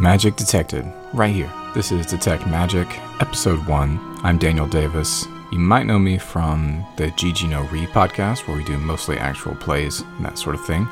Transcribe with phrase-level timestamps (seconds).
[0.00, 1.52] Magic Detected, right here.
[1.74, 2.88] This is Detect Magic,
[3.20, 4.20] Episode 1.
[4.22, 5.26] I'm Daniel Davis.
[5.52, 9.54] You might know me from the GG No Re podcast, where we do mostly actual
[9.56, 10.88] plays and that sort of thing.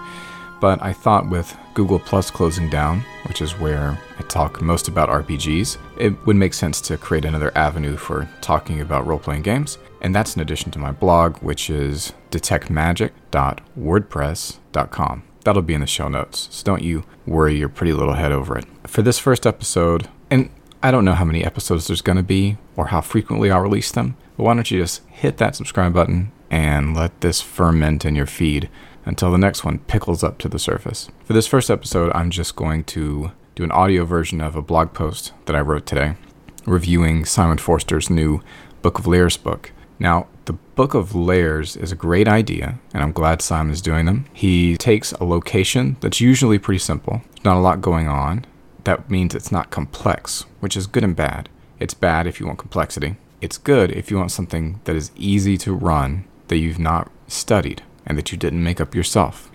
[0.61, 5.09] But I thought with Google Plus closing down, which is where I talk most about
[5.09, 9.79] RPGs, it would make sense to create another avenue for talking about role playing games.
[10.02, 15.22] And that's in addition to my blog, which is detectmagic.wordpress.com.
[15.45, 18.59] That'll be in the show notes, so don't you worry your pretty little head over
[18.59, 18.67] it.
[18.98, 20.50] For this first episode, and
[20.82, 23.93] I don't know how many episodes there's going to be or how frequently I'll release
[23.93, 28.16] them, but why don't you just hit that subscribe button and let this ferment in
[28.16, 28.68] your feed
[29.04, 31.08] until the next one pickles up to the surface.
[31.25, 34.94] For this first episode, I'm just going to do an audio version of a blog
[34.94, 36.17] post that I wrote today,
[36.67, 38.42] reviewing Simon Forster's new
[38.83, 39.70] Book of Lairs book.
[40.00, 44.06] Now, the Book of Lairs is a great idea, and I'm glad Simon is doing
[44.06, 44.25] them.
[44.33, 48.45] He takes a location that's usually pretty simple, there's not a lot going on.
[48.89, 51.50] That means it's not complex, which is good and bad.
[51.78, 53.17] It's bad if you want complexity.
[53.42, 57.83] It's good if you want something that is easy to run that you've not studied
[58.06, 59.50] and that you didn't make up yourself.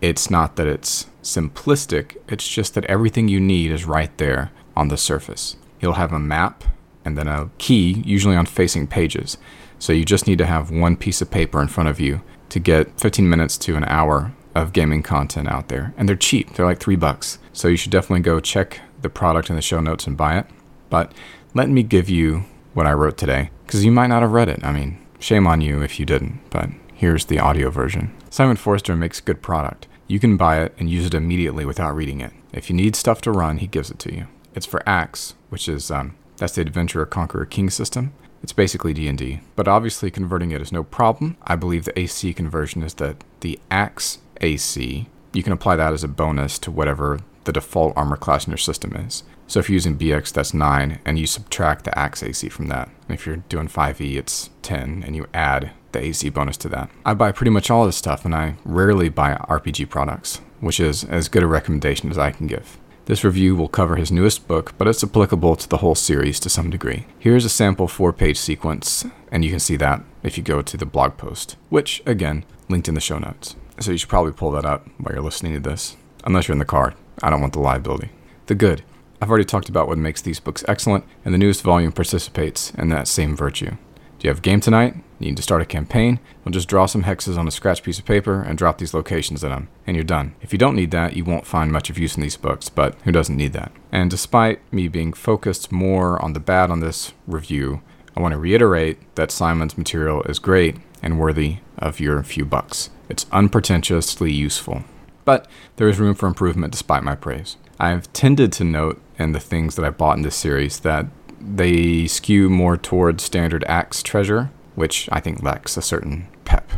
[0.00, 4.88] It's not that it's simplistic, it's just that everything you need is right there on
[4.88, 5.54] the surface.
[5.80, 6.64] You'll have a map
[7.04, 9.38] and then a key, usually on facing pages.
[9.78, 12.58] So you just need to have one piece of paper in front of you to
[12.58, 15.94] get 15 minutes to an hour of gaming content out there.
[15.96, 17.38] And they're cheap, they're like three bucks.
[17.52, 20.46] So you should definitely go check the product in the show notes and buy it.
[20.90, 21.12] But
[21.54, 24.64] let me give you what I wrote today, because you might not have read it.
[24.64, 26.70] I mean, shame on you if you didn't, but
[27.02, 28.14] Here's the audio version.
[28.30, 29.88] Simon Forster makes good product.
[30.06, 32.32] You can buy it and use it immediately without reading it.
[32.52, 34.28] If you need stuff to run, he gives it to you.
[34.54, 38.12] It's for ACKS, which is um, that's the Adventurer Conqueror King system.
[38.40, 41.36] It's basically D&D, but obviously converting it is no problem.
[41.42, 46.04] I believe the AC conversion is that the ACKS AC, you can apply that as
[46.04, 49.22] a bonus to whatever the default armor class in your system is.
[49.46, 52.88] So if you're using BX, that's 9, and you subtract the ACKS AC from that.
[53.08, 56.90] And if you're doing 5e, it's 10, and you add the AC bonus to that.
[57.04, 61.04] I buy pretty much all this stuff and I rarely buy RPG products, which is
[61.04, 62.78] as good a recommendation as I can give.
[63.04, 66.48] This review will cover his newest book, but it's applicable to the whole series to
[66.48, 67.06] some degree.
[67.18, 70.76] Here's a sample four page sequence, and you can see that if you go to
[70.76, 73.56] the blog post, which, again, linked in the show notes.
[73.82, 76.60] So you should probably pull that up while you're listening to this, unless you're in
[76.60, 76.94] the car.
[77.20, 78.10] I don't want the liability.
[78.46, 78.84] The good.
[79.20, 82.90] I've already talked about what makes these books excellent, and the newest volume participates in
[82.90, 83.70] that same virtue.
[83.70, 83.76] Do
[84.20, 84.94] you have a game tonight?
[85.18, 86.20] Need to start a campaign?
[86.44, 89.42] We'll just draw some hexes on a scratch piece of paper and drop these locations
[89.42, 90.36] in them, and you're done.
[90.40, 92.94] If you don't need that, you won't find much of use in these books, but
[93.02, 93.72] who doesn't need that?
[93.90, 97.82] And despite me being focused more on the bad on this review,
[98.16, 102.90] I want to reiterate that Simon's material is great and worthy of your few bucks.
[103.08, 104.84] It's unpretentiously useful.
[105.24, 107.56] But there is room for improvement despite my praise.
[107.78, 111.06] I've tended to note in the things that I bought in this series that
[111.40, 116.70] they skew more towards standard ACKS treasure, which I think lacks a certain pep.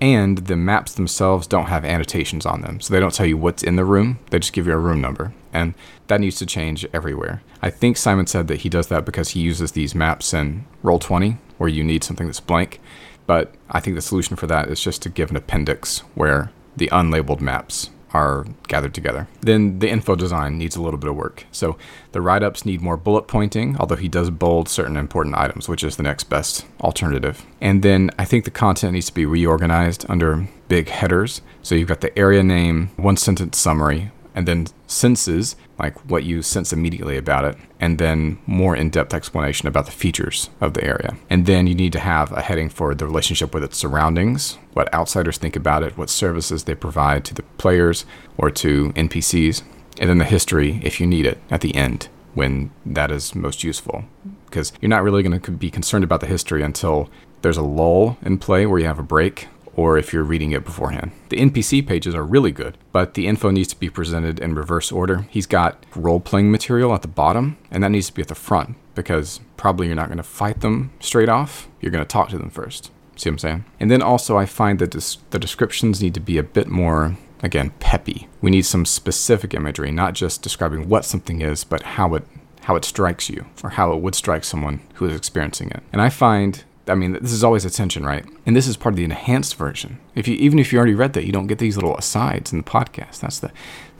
[0.00, 3.62] And the maps themselves don't have annotations on them, so they don't tell you what's
[3.62, 5.34] in the room, they just give you a room number.
[5.52, 5.74] And
[6.06, 7.42] that needs to change everywhere.
[7.60, 11.36] I think Simon said that he does that because he uses these maps in Roll20,
[11.58, 12.80] where you need something that's blank.
[13.30, 16.88] But I think the solution for that is just to give an appendix where the
[16.88, 19.28] unlabeled maps are gathered together.
[19.40, 21.44] Then the info design needs a little bit of work.
[21.52, 21.78] So
[22.10, 25.84] the write ups need more bullet pointing, although he does bold certain important items, which
[25.84, 27.46] is the next best alternative.
[27.60, 31.40] And then I think the content needs to be reorganized under big headers.
[31.62, 36.42] So you've got the area name, one sentence summary, and then senses, like what you
[36.42, 40.84] sense immediately about it, and then more in depth explanation about the features of the
[40.84, 41.16] area.
[41.28, 44.92] And then you need to have a heading for the relationship with its surroundings, what
[44.94, 48.04] outsiders think about it, what services they provide to the players
[48.36, 49.62] or to NPCs,
[49.98, 53.64] and then the history if you need it at the end when that is most
[53.64, 54.04] useful.
[54.46, 57.10] Because you're not really going to be concerned about the history until
[57.42, 59.48] there's a lull in play where you have a break
[59.80, 61.10] or if you're reading it beforehand.
[61.30, 64.92] The NPC pages are really good, but the info needs to be presented in reverse
[64.92, 65.26] order.
[65.30, 68.34] He's got role playing material at the bottom, and that needs to be at the
[68.34, 71.66] front because probably you're not going to fight them straight off.
[71.80, 72.90] You're going to talk to them first.
[73.16, 73.64] See what I'm saying?
[73.80, 77.16] And then also, I find that this, the descriptions need to be a bit more,
[77.42, 78.28] again, peppy.
[78.42, 82.24] We need some specific imagery, not just describing what something is, but how it
[82.64, 85.82] how it strikes you or how it would strike someone who is experiencing it.
[85.94, 88.24] And I find I mean, this is always attention, right?
[88.44, 89.98] And this is part of the enhanced version.
[90.14, 92.58] If you even if you already read that, you don't get these little asides in
[92.58, 93.20] the podcast.
[93.20, 93.50] That's the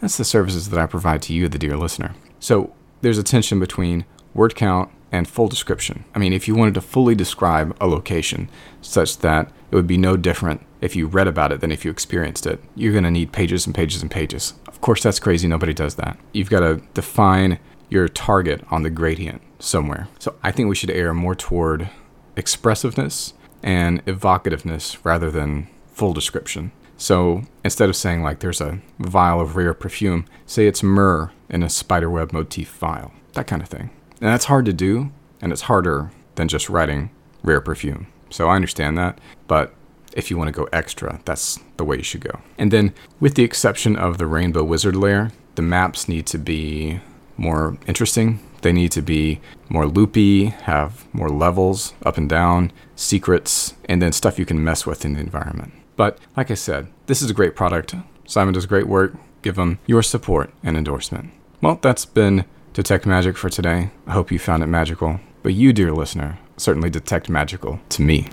[0.00, 2.14] that's the services that I provide to you, the dear listener.
[2.38, 4.04] So there's a tension between
[4.34, 6.04] word count and full description.
[6.14, 8.48] I mean, if you wanted to fully describe a location
[8.80, 11.90] such that it would be no different if you read about it than if you
[11.90, 12.60] experienced it.
[12.74, 14.54] You're going to need pages and pages and pages.
[14.66, 15.46] Of course, that's crazy.
[15.46, 16.18] Nobody does that.
[16.32, 17.58] You've got to define
[17.88, 20.08] your target on the gradient somewhere.
[20.18, 21.90] So I think we should err more toward
[22.40, 26.72] expressiveness and evocativeness rather than full description.
[26.96, 31.62] So instead of saying like there's a vial of rare perfume, say it's myrrh in
[31.62, 33.90] a spiderweb motif vial, that kind of thing.
[34.20, 37.10] And that's hard to do, and it's harder than just writing
[37.42, 38.06] rare perfume.
[38.30, 39.74] So I understand that, but
[40.14, 42.40] if you want to go extra, that's the way you should go.
[42.58, 47.00] And then, with the exception of the Rainbow Wizard lair, the maps need to be
[47.40, 48.38] more interesting.
[48.62, 54.12] They need to be more loopy, have more levels up and down, secrets, and then
[54.12, 55.72] stuff you can mess with in the environment.
[55.96, 57.94] But like I said, this is a great product.
[58.26, 59.14] Simon does great work.
[59.42, 61.30] Give him your support and endorsement.
[61.62, 62.44] Well, that's been
[62.74, 63.90] Detect Magic for today.
[64.06, 65.20] I hope you found it magical.
[65.42, 68.28] But you, dear listener, certainly detect magical to me.